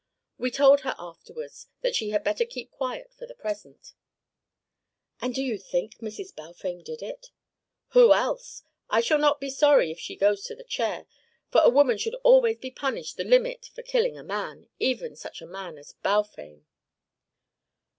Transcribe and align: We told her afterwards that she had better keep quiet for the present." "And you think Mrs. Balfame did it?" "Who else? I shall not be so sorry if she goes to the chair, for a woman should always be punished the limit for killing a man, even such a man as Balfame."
We 0.39 0.49
told 0.49 0.79
her 0.81 0.95
afterwards 0.97 1.67
that 1.81 1.95
she 1.95 2.09
had 2.09 2.23
better 2.23 2.43
keep 2.43 2.71
quiet 2.71 3.13
for 3.13 3.27
the 3.27 3.35
present." 3.35 3.93
"And 5.21 5.37
you 5.37 5.59
think 5.59 5.99
Mrs. 5.99 6.35
Balfame 6.35 6.81
did 6.81 7.03
it?" 7.03 7.29
"Who 7.89 8.11
else? 8.11 8.63
I 8.89 9.01
shall 9.01 9.19
not 9.19 9.39
be 9.39 9.51
so 9.51 9.57
sorry 9.57 9.91
if 9.91 9.99
she 9.99 10.15
goes 10.15 10.43
to 10.45 10.55
the 10.55 10.63
chair, 10.63 11.05
for 11.51 11.61
a 11.61 11.69
woman 11.69 11.99
should 11.99 12.15
always 12.23 12.57
be 12.57 12.71
punished 12.71 13.17
the 13.17 13.23
limit 13.23 13.69
for 13.75 13.83
killing 13.83 14.17
a 14.17 14.23
man, 14.23 14.69
even 14.79 15.15
such 15.15 15.39
a 15.39 15.45
man 15.45 15.77
as 15.77 15.93
Balfame." 15.93 16.65